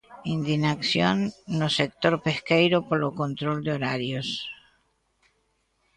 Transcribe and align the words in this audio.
Indignación 0.35 1.17
no 1.59 1.67
sector 1.79 2.13
pesqueiro 2.25 2.77
polo 2.89 3.09
control 3.21 3.57
de 3.65 3.71
horarios. 3.75 4.29